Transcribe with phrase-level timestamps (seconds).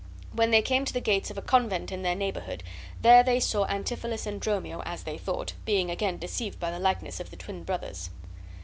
[0.33, 2.63] When they came to the gates of a convent in their neighborhood,
[3.03, 7.19] there they saw Antipholus and Dromio, as they thought, being again deceived by the likeness
[7.19, 8.09] of the twin brothers.